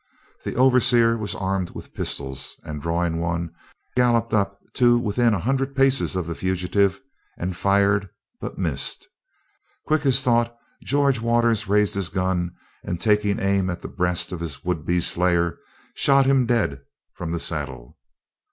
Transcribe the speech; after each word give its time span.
The 0.43 0.55
overseer 0.55 1.15
was 1.15 1.35
armed 1.35 1.69
with 1.75 1.93
pistols 1.93 2.59
and, 2.63 2.81
drawing 2.81 3.19
one, 3.19 3.53
galloped 3.95 4.33
up 4.33 4.59
to 4.73 4.97
within 4.97 5.31
a 5.35 5.39
hundred 5.39 5.75
paces 5.75 6.15
of 6.15 6.25
the 6.25 6.33
fugitive 6.33 6.99
and 7.37 7.55
fired, 7.55 8.09
but 8.39 8.57
missed. 8.57 9.07
Quick 9.85 10.03
as 10.07 10.23
thought, 10.23 10.57
George 10.83 11.19
Waters 11.21 11.67
raised 11.67 11.93
his 11.93 12.09
gun 12.09 12.51
and, 12.83 12.99
taking 12.99 13.37
aim 13.39 13.69
at 13.69 13.83
the 13.83 13.87
breast 13.87 14.31
of 14.31 14.39
his 14.39 14.65
would 14.65 14.87
be 14.87 15.01
slayer, 15.01 15.59
shot 15.93 16.25
him 16.25 16.47
dead 16.47 16.81
from 17.13 17.31
the 17.31 17.39
saddle. 17.39 17.99